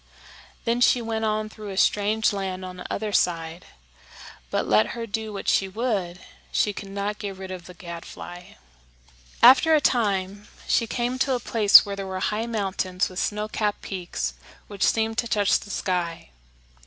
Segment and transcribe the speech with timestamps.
[0.65, 3.65] Then she went on through a strange land on the other side,
[4.49, 6.17] but, let her do what she would,
[6.51, 8.53] she could not get rid of the gadfly.
[9.43, 13.47] After a time she came to a place where there were high mountains with snow
[13.47, 14.33] capped peaks
[14.67, 16.29] which seemed to touch the sky.